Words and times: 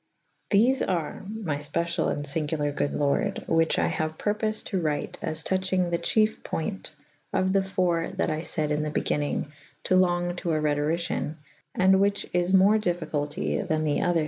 Thefe 0.49 0.81
are 0.89 1.23
my 1.29 1.57
fpeciall 1.57 2.11
and 2.11 2.25
finguler 2.25 2.75
goode 2.75 2.95
Lorde 2.95 3.45
whiche 3.47 3.77
I 3.77 3.87
haue 3.87 4.09
purpofed 4.09 4.63
to 4.69 4.81
wryte 4.81 5.17
as 5.21 5.43
touchyng 5.43 5.91
the 5.91 5.99
cheyf 5.99 6.41
poynt 6.43 6.89
of 7.31 7.53
Me 7.53 7.61
.iiii. 7.61 8.17
that 8.17 8.31
I 8.31 8.41
fayd 8.41 8.71
in 8.71 8.81
the 8.81 8.89
begynnyng 8.89 9.51
to 9.83 9.95
long 9.95 10.35
to 10.37 10.53
a 10.53 10.59
Rhetoricien 10.59 11.35
/ 11.55 11.75
and 11.75 11.99
which 12.01 12.25
is 12.33 12.51
more 12.51 12.79
dif 12.79 12.99
ficulty 13.01 13.61
tha« 13.67 13.77
the 13.79 14.01
other 14.01 14.19